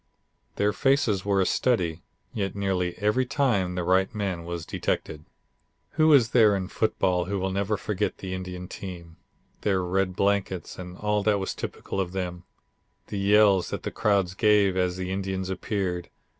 [0.55, 2.01] Their faces were a study,
[2.33, 5.25] yet nearly every time the right man was detected.
[5.91, 9.17] Who is there in football who will ever forget the Indian team,
[9.61, 12.45] their red blankets and all that was typical of them;
[13.09, 16.09] the yells that the crowds gave as the Indians appeared.